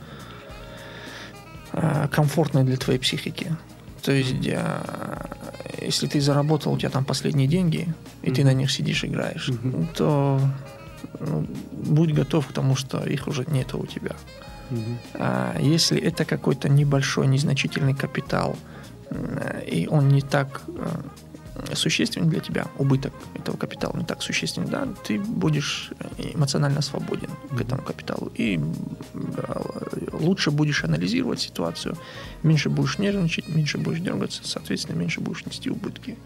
э, 1.72 2.08
комфортная 2.12 2.64
для 2.64 2.78
твоей 2.78 3.00
психики. 3.00 3.56
То 4.02 4.12
есть, 4.12 4.46
э, 4.46 4.82
если 5.82 6.08
ты 6.08 6.20
заработал, 6.20 6.74
у 6.74 6.78
тебя 6.78 6.90
там 6.90 7.06
последние 7.06 7.48
деньги, 7.48 7.94
и 8.22 8.30
mm 8.30 8.36
ты 8.36 8.44
на 8.44 8.54
них 8.54 8.72
сидишь, 8.72 9.06
играешь, 9.06 9.50
mm 9.50 9.88
то 9.96 10.42
ну, 11.20 11.46
будь 11.72 12.14
готов 12.14 12.48
к 12.48 12.52
тому, 12.52 12.76
что 12.76 13.04
их 13.04 13.28
уже 13.28 13.46
нет 13.48 13.74
у 13.74 13.86
тебя. 13.86 14.16
mm 14.72 14.98
А 15.14 15.58
если 15.60 16.02
это 16.02 16.26
какой-то 16.26 16.70
небольшой, 16.70 17.28
незначительный 17.28 17.94
капитал, 17.94 18.58
и 19.72 19.88
он 19.92 20.10
не 20.10 20.22
так 20.22 20.62
э, 20.68 20.88
существенен 21.74 22.30
для 22.30 22.40
тебя, 22.40 22.68
убыток 22.78 23.14
этого 23.36 23.58
капитала 23.58 23.96
не 23.98 24.06
так 24.06 24.22
существенен, 24.22 24.68
да, 24.68 24.88
ты 25.06 25.20
будешь 25.20 25.92
эмоционально 26.18 26.82
свободен 26.82 27.30
к 27.56 27.62
этому 27.62 27.82
капиталу. 27.82 28.32
И 28.36 28.60
лучше 30.12 30.52
будешь 30.52 30.84
анализировать 30.84 31.40
ситуацию, 31.40 31.98
меньше 32.44 32.70
будешь 32.70 32.98
нервничать, 32.98 33.48
меньше 33.48 33.78
будешь 33.78 34.00
дергаться, 34.00 34.42
соответственно, 34.44 34.98
меньше 34.98 35.22
будешь 35.22 35.46
нести 35.46 35.70
убытки. 35.70 36.18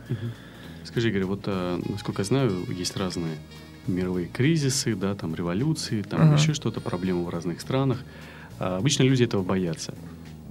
Скажи, 0.84 1.10
Игорь, 1.10 1.26
вот, 1.26 1.42
а, 1.48 1.82
насколько 1.90 2.22
я 2.22 2.26
знаю, 2.26 2.66
есть 2.70 2.96
разные 2.96 3.36
мировые 3.88 4.28
кризисы, 4.28 4.96
да, 4.96 5.16
там 5.16 5.36
революции, 5.36 6.02
там 6.02 6.22
uh-huh. 6.22 6.38
еще 6.38 6.54
что-то, 6.54 6.82
проблемы 6.82 7.26
в 7.26 7.30
разных 7.30 7.62
странах. 7.62 8.00
А 8.60 8.78
обычно 8.78 9.04
люди 9.04 9.24
этого 9.24 9.44
боятся. 9.44 9.94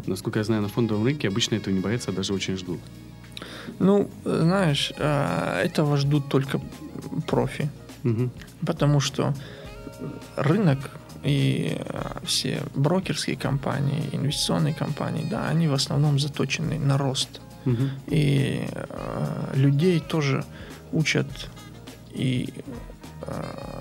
Насколько 0.07 0.41
я 0.41 0.45
знаю, 0.45 0.63
на 0.63 0.69
фондовом 0.69 1.05
рынке 1.05 1.29
обычно 1.29 1.55
этого 1.55 1.73
не 1.73 1.81
боятся, 1.81 2.11
а 2.11 2.15
даже 2.15 2.35
очень 2.35 2.57
ждут. 2.57 2.81
Ну, 3.79 4.11
знаешь, 4.25 4.93
а, 4.99 5.63
этого 5.63 5.97
ждут 5.97 6.29
только 6.29 6.61
профи. 7.27 7.69
Угу. 8.05 8.31
Потому 8.67 9.01
что 9.01 9.35
рынок 10.37 10.79
и 11.23 11.77
а, 11.89 12.21
все 12.25 12.63
брокерские 12.75 13.37
компании, 13.37 14.09
инвестиционные 14.13 14.75
компании, 14.75 15.27
да, 15.31 15.49
они 15.49 15.69
в 15.69 15.75
основном 15.75 16.19
заточены 16.19 16.79
на 16.79 16.99
рост. 16.99 17.41
Угу. 17.65 17.83
И 18.09 18.69
э, 18.71 19.53
людей 19.55 19.99
тоже 19.99 20.45
учат 20.93 21.27
и 22.13 22.55
Э, 23.23 23.76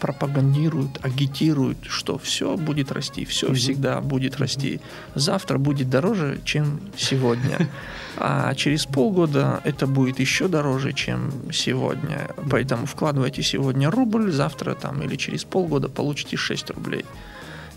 пропагандируют, 0.00 0.98
агитируют, 1.02 1.78
что 1.82 2.18
все 2.18 2.56
будет 2.56 2.90
расти, 2.90 3.24
все 3.24 3.48
mm 3.48 3.54
всегда 3.54 4.00
будет 4.00 4.38
расти. 4.38 4.80
Завтра 5.14 5.58
будет 5.58 5.90
дороже, 5.90 6.40
чем 6.44 6.80
сегодня. 6.96 7.68
А 8.22 8.54
через 8.54 8.84
полгода 8.84 9.60
это 9.64 9.86
будет 9.86 10.20
еще 10.20 10.48
дороже, 10.48 10.92
чем 10.92 11.30
сегодня. 11.52 12.28
Поэтому 12.50 12.84
вкладывайте 12.84 13.42
сегодня 13.42 13.90
рубль, 13.90 14.30
завтра 14.30 14.74
там 14.74 15.00
или 15.02 15.16
через 15.16 15.44
полгода 15.44 15.88
получите 15.88 16.36
6 16.36 16.70
рублей. 16.70 17.06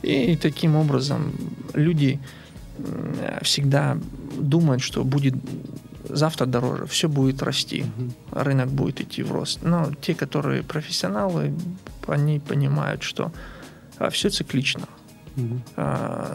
И 0.02 0.36
таким 0.36 0.76
образом 0.76 1.34
люди 1.74 2.20
всегда 3.42 3.98
думают, 4.38 4.82
что 4.82 5.04
будет 5.06 5.36
завтра 6.10 6.46
дороже, 6.46 6.86
все 6.88 7.08
будет 7.08 7.42
расти, 7.42 7.86
рынок 8.32 8.70
будет 8.70 9.02
идти 9.02 9.24
в 9.24 9.32
рост. 9.32 9.60
Но 9.62 9.92
те, 10.02 10.14
которые 10.14 10.64
профессионалы, 10.64 11.54
они 12.08 12.40
понимают, 12.40 13.04
что 13.04 13.32
А 13.98 14.10
все 14.10 14.30
циклично. 14.30 14.88
Угу. 15.38 15.62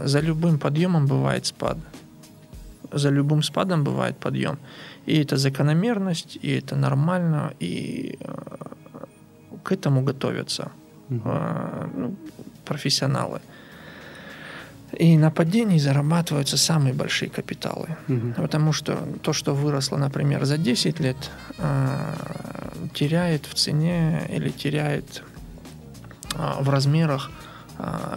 За 0.05 0.21
любым 0.21 0.59
подъемом 0.59 1.07
бывает 1.07 1.47
спад. 1.47 1.77
За 2.93 3.11
любым 3.11 3.43
спадом 3.43 3.85
бывает 3.85 4.17
подъем. 4.17 4.59
И 5.07 5.21
это 5.21 5.37
закономерность, 5.37 6.39
и 6.43 6.51
это 6.51 6.77
нормально, 6.77 7.53
и 7.61 8.19
к 9.63 9.73
этому 9.73 10.03
готовятся 10.03 10.71
угу. 11.11 11.31
ну, 11.95 12.17
профессионалы. 12.65 13.41
И 14.99 15.19
на 15.19 15.31
падении 15.31 15.79
зарабатываются 15.79 16.57
самые 16.57 16.95
большие 16.95 17.29
капиталы. 17.29 17.89
Угу. 18.09 18.33
Потому 18.37 18.73
что 18.73 18.97
то, 19.23 19.33
что 19.33 19.55
выросло, 19.55 19.99
например, 19.99 20.45
за 20.45 20.57
10 20.57 21.01
лет, 21.01 21.31
теряет 22.95 23.47
в 23.47 23.55
цене 23.55 24.27
или 24.31 24.51
теряет 24.51 25.23
в 26.35 26.69
размерах 26.69 27.31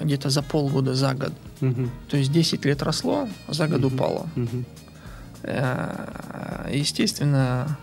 где-то 0.01 0.29
за 0.29 0.41
полгода, 0.41 0.95
за 0.95 1.13
год. 1.13 1.33
Угу. 1.61 1.89
То 2.09 2.17
есть 2.17 2.31
10 2.31 2.65
лет 2.65 2.81
росло, 2.81 3.29
за 3.47 3.67
год 3.67 3.83
угу. 3.83 3.95
упало. 3.95 4.27
Угу. 4.35 4.65
Естественно, 6.71 7.77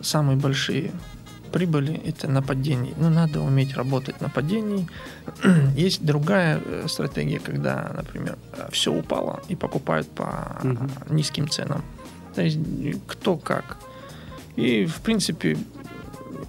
самые 0.00 0.36
большие 0.36 0.92
прибыли 1.48 1.94
это 2.04 2.28
на 2.28 2.42
падении. 2.42 2.94
Но 2.98 3.10
надо 3.10 3.40
уметь 3.40 3.74
работать 3.74 4.20
на 4.20 4.28
падении. 4.28 4.86
Есть 5.76 6.04
другая 6.04 6.60
э, 6.64 6.86
стратегия, 6.88 7.38
когда, 7.38 7.90
например, 7.94 8.36
все 8.70 8.92
упало 8.92 9.40
и 9.48 9.56
покупают 9.56 10.08
по 10.10 10.58
угу. 10.62 10.90
низким 11.10 11.48
ценам. 11.48 11.84
То 12.34 12.42
есть 12.42 12.58
кто 13.06 13.36
как. 13.36 13.78
И, 14.56 14.86
в 14.86 15.00
принципе, 15.00 15.56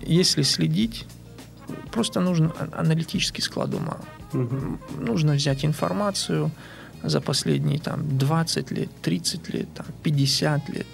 если 0.01 0.41
следить, 0.43 1.05
просто 1.91 2.19
нужен 2.19 2.51
аналитический 2.71 3.43
склад 3.43 3.73
ума. 3.73 3.97
Угу. 4.33 4.79
Нужно 5.05 5.33
взять 5.33 5.65
информацию 5.65 6.51
за 7.03 7.21
последние 7.21 7.79
там, 7.79 8.17
20 8.17 8.71
лет, 8.71 8.89
30 9.01 9.49
лет, 9.53 9.67
там, 9.73 9.85
50 10.03 10.69
лет, 10.69 10.87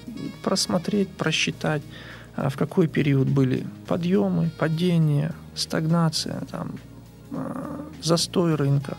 просмотреть, 0.44 1.10
просчитать, 1.10 1.82
а, 2.36 2.50
в 2.50 2.58
какой 2.58 2.88
период 2.88 3.28
были 3.28 3.66
подъемы, 3.88 4.50
падения, 4.58 5.34
стагнация, 5.56 6.42
там, 6.52 6.72
а, 7.32 7.82
застой 8.02 8.56
рынка. 8.56 8.98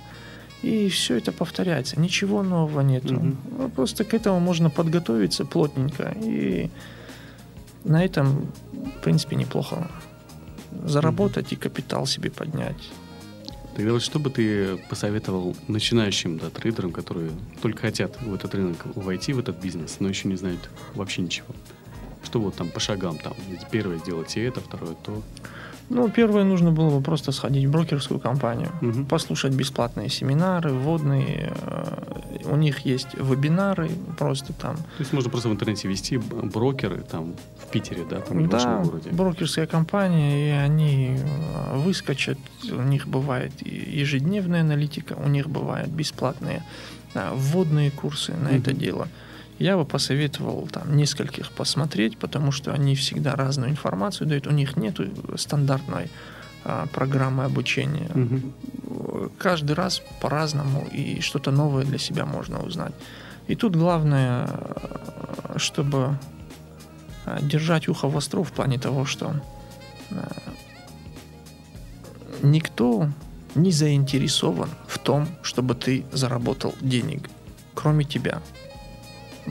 И 0.62 0.88
все 0.88 1.18
это 1.18 1.32
повторяется. 1.32 2.00
Ничего 2.00 2.42
нового 2.42 2.80
нету. 2.80 3.14
Угу. 3.14 3.68
Просто 3.76 4.04
к 4.04 4.14
этому 4.14 4.40
можно 4.40 4.70
подготовиться 4.70 5.44
плотненько. 5.44 6.14
И 6.22 6.70
на 7.84 8.04
этом, 8.04 8.48
в 8.72 9.02
принципе, 9.02 9.36
неплохо 9.36 9.88
заработать 10.84 11.52
и 11.52 11.56
капитал 11.56 12.06
себе 12.06 12.30
поднять. 12.30 12.90
Тогда 13.76 13.92
вот 13.92 14.02
что 14.02 14.18
бы 14.18 14.30
ты 14.30 14.78
посоветовал 14.88 15.54
начинающим 15.68 16.38
да, 16.38 16.48
трейдерам, 16.48 16.92
которые 16.92 17.30
только 17.60 17.82
хотят 17.82 18.18
в 18.22 18.32
этот 18.32 18.54
рынок 18.54 18.78
войти, 18.94 19.34
в 19.34 19.38
этот 19.38 19.60
бизнес, 19.60 19.96
но 20.00 20.08
еще 20.08 20.28
не 20.28 20.36
знают 20.36 20.70
вообще 20.94 21.20
ничего? 21.20 21.48
Что 22.24 22.40
вот 22.40 22.54
там 22.54 22.70
по 22.70 22.80
шагам 22.80 23.18
там? 23.18 23.34
Первое 23.70 23.98
сделайте 23.98 24.42
это, 24.44 24.60
второе 24.60 24.94
то. 24.94 25.22
Ну, 25.88 26.08
первое 26.08 26.44
нужно 26.44 26.72
было 26.72 26.90
бы 26.90 27.02
просто 27.02 27.32
сходить 27.32 27.66
в 27.66 27.70
брокерскую 27.70 28.18
компанию, 28.18 28.70
угу. 28.82 29.04
послушать 29.04 29.54
бесплатные 29.54 30.08
семинары, 30.08 30.72
вводные. 30.72 31.52
Э, 31.62 32.38
у 32.44 32.56
них 32.56 32.80
есть 32.80 33.14
вебинары, 33.14 33.90
просто 34.18 34.52
там. 34.52 34.76
То 34.76 35.00
есть 35.00 35.12
можно 35.12 35.30
просто 35.30 35.48
в 35.48 35.52
интернете 35.52 35.88
вести 35.88 36.16
брокеры 36.18 37.02
там 37.10 37.34
в 37.58 37.70
Питере, 37.70 38.04
да, 38.08 38.20
там 38.20 38.38
в 38.38 38.48
да, 38.48 38.82
городе. 38.82 39.10
брокерская 39.10 39.66
компания, 39.66 40.48
и 40.48 40.50
они 40.50 41.18
э, 41.18 41.78
выскочат. 41.78 42.38
У 42.64 42.82
них 42.82 43.06
бывает 43.06 43.52
ежедневная 43.64 44.62
аналитика, 44.62 45.16
у 45.24 45.28
них 45.28 45.48
бывают 45.48 45.88
бесплатные 45.88 46.64
э, 47.14 47.30
вводные 47.32 47.92
курсы 47.92 48.32
на 48.32 48.48
угу. 48.48 48.56
это 48.56 48.72
дело 48.72 49.08
я 49.58 49.76
бы 49.76 49.84
посоветовал 49.84 50.68
там 50.70 50.96
нескольких 50.96 51.50
посмотреть, 51.50 52.18
потому 52.18 52.52
что 52.52 52.72
они 52.72 52.94
всегда 52.94 53.34
разную 53.34 53.70
информацию 53.70 54.26
дают. 54.26 54.46
У 54.46 54.50
них 54.50 54.76
нет 54.76 55.00
стандартной 55.36 56.10
а, 56.64 56.86
программы 56.92 57.44
обучения. 57.44 58.10
Угу. 58.14 59.32
Каждый 59.38 59.72
раз 59.72 60.02
по-разному, 60.20 60.86
и 60.92 61.20
что-то 61.20 61.50
новое 61.50 61.84
для 61.84 61.98
себя 61.98 62.26
можно 62.26 62.62
узнать. 62.62 62.92
И 63.46 63.54
тут 63.54 63.76
главное, 63.76 64.48
чтобы 65.56 66.18
а, 67.24 67.40
держать 67.40 67.88
ухо 67.88 68.08
востро 68.08 68.42
в 68.42 68.52
плане 68.52 68.78
того, 68.78 69.04
что 69.04 69.34
а, 70.10 70.32
никто 72.42 73.08
не 73.54 73.72
заинтересован 73.72 74.68
в 74.86 74.98
том, 74.98 75.26
чтобы 75.42 75.74
ты 75.74 76.04
заработал 76.12 76.74
денег, 76.80 77.30
кроме 77.74 78.04
тебя. 78.04 78.42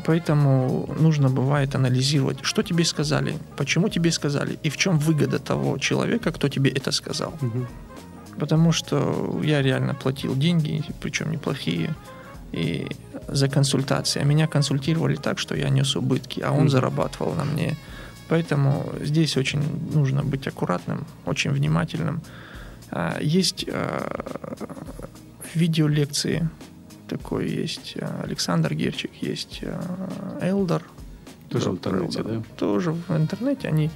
Поэтому 0.03 0.93
нужно 0.99 1.29
бывает 1.29 1.75
анализировать, 1.75 2.39
что 2.41 2.63
тебе 2.63 2.83
сказали, 2.83 3.37
почему 3.55 3.89
тебе 3.89 4.11
сказали 4.11 4.59
и 4.63 4.69
в 4.69 4.77
чем 4.77 4.99
выгода 4.99 5.39
того 5.39 5.77
человека, 5.77 6.31
кто 6.31 6.49
тебе 6.49 6.69
это 6.69 6.91
сказал. 6.91 7.33
Угу. 7.41 7.65
Потому 8.39 8.73
что 8.73 9.39
я 9.43 9.61
реально 9.61 9.93
платил 9.93 10.35
деньги, 10.35 10.83
причем 10.99 11.31
неплохие, 11.31 11.95
и 12.51 12.87
за 13.27 13.47
консультации. 13.47 14.21
А 14.21 14.25
меня 14.25 14.47
консультировали 14.47 15.15
так, 15.15 15.39
что 15.39 15.55
я 15.55 15.69
нес 15.69 15.95
убытки, 15.95 16.41
а 16.41 16.51
он 16.51 16.63
угу. 16.63 16.69
зарабатывал 16.69 17.33
на 17.33 17.45
мне. 17.45 17.77
Поэтому 18.27 18.89
здесь 19.01 19.37
очень 19.37 19.61
нужно 19.93 20.23
быть 20.23 20.47
аккуратным, 20.47 21.05
очень 21.25 21.51
внимательным. 21.51 22.21
А, 22.91 23.17
есть 23.21 23.65
а, 23.67 24.25
видеолекции 25.53 26.49
такой 27.07 27.49
есть 27.49 27.93
э, 27.95 28.21
Александр 28.23 28.73
Герчик, 28.73 29.11
есть 29.21 29.61
Элдор. 30.41 30.83
Тоже 31.49 31.69
в 31.69 31.73
интернете, 31.73 32.19
Элдор. 32.19 32.33
да? 32.33 32.43
Тоже 32.57 32.91
в 32.91 33.11
интернете. 33.15 33.67
Они 33.67 33.91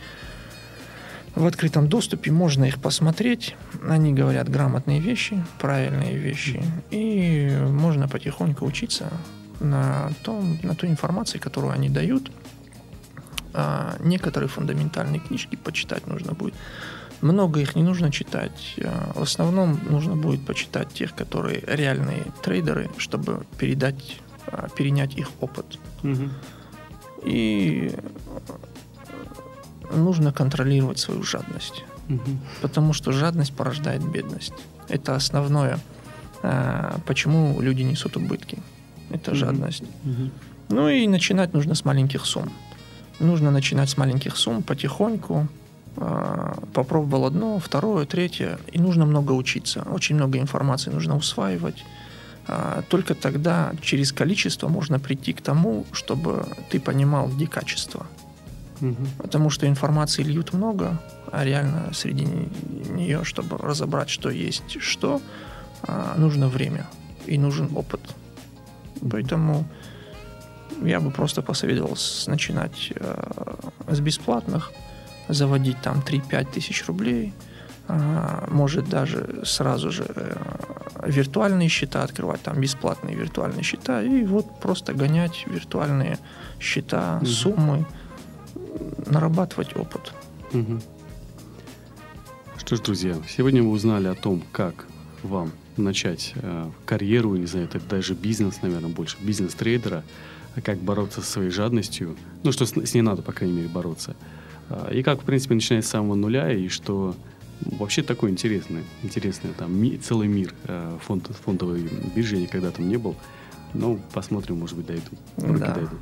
в 1.36 1.45
открытом 1.45 1.88
доступе, 1.88 2.32
можно 2.32 2.65
их 2.65 2.80
посмотреть. 2.80 3.56
Они 3.88 4.13
говорят 4.13 4.50
грамотные 4.50 5.00
вещи, 5.00 5.43
правильные 5.60 6.17
вещи. 6.17 6.62
И 6.91 7.50
можно 7.69 8.08
потихоньку 8.08 8.65
учиться 8.65 9.12
на, 9.60 10.12
том, 10.24 10.58
на 10.63 10.76
той 10.76 10.89
информации, 10.89 11.38
которую 11.38 11.74
они 11.74 11.89
дают. 11.89 12.32
А 13.54 13.95
некоторые 14.00 14.50
фундаментальные 14.50 15.19
книжки 15.19 15.56
почитать 15.56 16.08
нужно 16.08 16.34
будет. 16.34 16.56
Много 17.22 17.60
их 17.60 17.76
не 17.76 17.84
нужно 17.84 18.12
читать. 18.12 18.76
Э, 18.78 19.12
в 19.16 19.22
основном 19.22 19.80
нужно 19.90 20.16
будет 20.16 20.46
почитать 20.46 20.90
тех, 20.94 21.14
которые 21.14 21.62
реальные 21.68 22.26
трейдеры, 22.42 22.90
чтобы 22.98 23.46
передать, 23.58 24.20
э, 24.48 24.68
перенять 24.76 25.16
их 25.18 25.30
опыт. 25.42 25.80
Угу. 26.04 26.30
И 27.26 27.94
нужно 29.92 30.32
контролировать 30.32 31.00
свою 31.00 31.24
жадность. 31.24 31.84
Угу. 32.08 32.38
Потому 32.62 32.94
что 32.94 33.12
жадность 33.12 33.54
порождает 33.54 34.04
бедность. 34.04 34.54
Это 34.88 35.16
основное, 35.16 35.80
э, 36.42 36.98
почему 37.06 37.60
люди 37.62 37.82
несут 37.82 38.16
убытки. 38.16 38.60
Это 39.10 39.32
угу. 39.32 39.40
жадность. 39.40 39.84
Угу. 40.04 40.32
Ну 40.70 40.90
и 40.90 41.08
начинать 41.08 41.54
нужно 41.54 41.76
с 41.76 41.84
маленьких 41.84 42.26
сумм. 42.26 42.52
Нужно 43.20 43.52
начинать 43.52 43.90
с 43.90 43.98
маленьких 43.98 44.38
сумм 44.38 44.64
потихоньку, 44.64 45.50
попробовал 46.73 47.25
одно, 47.25 47.60
второе, 47.60 48.06
третье, 48.06 48.60
и 48.71 48.80
нужно 48.80 49.06
много 49.06 49.34
учиться. 49.34 49.86
Очень 49.91 50.15
много 50.15 50.39
информации 50.39 50.91
нужно 50.91 51.15
усваивать. 51.15 51.84
А, 52.47 52.82
только 52.89 53.13
тогда 53.13 53.73
через 53.82 54.12
количество 54.12 54.67
можно 54.69 54.99
прийти 54.99 55.34
к 55.34 55.41
тому, 55.41 55.86
чтобы 55.91 56.47
ты 56.71 56.80
понимал, 56.80 57.28
где 57.28 57.47
качество. 57.47 58.08
Угу. 58.82 59.08
Потому 59.17 59.49
что 59.49 59.67
информации 59.67 60.23
льют 60.23 60.54
много, 60.54 60.99
а 61.32 61.43
реально 61.43 61.91
среди 61.93 62.25
нее, 62.25 63.23
чтобы 63.23 63.58
разобрать, 63.58 64.10
что 64.10 64.30
есть 64.30 64.82
что, 64.82 65.21
а, 65.84 66.15
нужно 66.17 66.47
время 66.47 66.88
и 67.28 67.38
нужен 67.38 67.69
опыт. 67.75 68.02
Поэтому 69.12 69.67
я 70.82 70.99
бы 70.99 71.12
просто 71.12 71.41
посоветовал 71.41 71.97
начинать 72.28 72.93
с 73.88 73.99
бесплатных, 73.99 74.71
заводить 75.30 75.82
там 75.82 76.00
3-5 76.00 76.52
тысяч 76.54 76.86
рублей, 76.88 77.34
а, 77.88 78.48
может 78.52 78.89
даже 78.89 79.42
сразу 79.46 79.92
же 79.92 80.06
э, 80.08 80.36
виртуальные 81.08 81.70
счета 81.70 82.04
открывать, 82.04 82.42
там 82.42 82.60
бесплатные 82.60 83.15
виртуальные 83.15 83.63
счета, 83.63 84.04
и 84.04 84.24
вот 84.26 84.60
просто 84.60 84.94
гонять 84.94 85.46
виртуальные 85.48 86.20
счета, 86.60 87.18
угу. 87.18 87.26
суммы, 87.26 87.86
нарабатывать 89.08 89.76
опыт. 89.76 90.13
Угу. 90.54 90.82
Что 92.58 92.76
ж, 92.76 92.80
друзья, 92.82 93.15
сегодня 93.28 93.63
мы 93.63 93.72
узнали 93.72 94.08
о 94.08 94.15
том, 94.15 94.44
как 94.52 94.86
вам 95.24 95.52
начать 95.78 96.34
э, 96.36 96.70
карьеру, 96.86 97.36
не 97.38 97.48
знаю, 97.48 97.65
это 97.65 97.80
даже 97.80 98.13
бизнес, 98.13 98.62
наверное, 98.62 98.89
больше, 98.89 99.18
бизнес-трейдера, 99.20 100.04
как 100.63 100.78
бороться 100.78 101.22
со 101.22 101.32
своей 101.32 101.50
жадностью, 101.50 102.18
ну, 102.44 102.52
что 102.52 102.68
с, 102.68 102.72
с 102.72 102.94
ней 102.94 103.02
надо, 103.02 103.22
по 103.24 103.32
крайней 103.32 103.56
мере, 103.56 103.68
бороться– 103.68 104.15
а, 104.26 104.26
и 104.92 105.04
как, 105.04 105.22
в 105.22 105.26
принципе, 105.26 105.56
начинать 105.56 105.86
с 105.86 105.90
самого 105.90 106.16
нуля, 106.16 106.52
и 106.52 106.68
что 106.68 107.16
Вообще 107.62 108.04
такой 108.04 108.30
интересный, 108.30 108.84
интересный 109.04 109.52
там 109.52 109.76
ми, 109.76 109.98
целый 109.98 110.28
мир 110.28 110.54
э, 110.66 110.98
фонд, 111.02 111.30
фондовой 111.44 111.90
биржи. 112.16 112.38
Я 112.38 112.44
никогда 112.44 112.72
там 112.72 112.88
не 112.88 112.98
был. 112.98 113.16
Но 113.74 114.00
посмотрим, 114.14 114.60
может 114.60 114.78
быть, 114.78 114.86
дойдут. 114.86 115.20
Руки 115.38 115.60
да. 115.60 115.74
дойдут. 115.74 116.00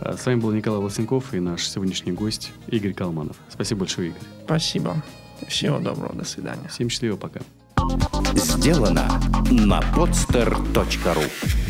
А, 0.00 0.16
с 0.16 0.24
вами 0.24 0.40
был 0.40 0.52
Николай 0.52 0.80
Лосенков 0.80 1.34
и 1.34 1.40
наш 1.40 1.68
сегодняшний 1.68 2.12
гость 2.12 2.52
Игорь 2.68 2.94
Калманов. 2.94 3.36
Спасибо 3.48 3.80
большое, 3.80 4.08
Игорь. 4.08 4.22
Спасибо. 4.44 5.02
Всего 5.48 5.80
доброго. 5.80 6.14
До 6.14 6.24
свидания. 6.24 6.68
Всем 6.68 6.88
счастливо. 6.88 7.16
Пока. 7.16 7.40
Сделано 8.34 9.20
на 9.50 9.80
podster.ru 9.80 11.69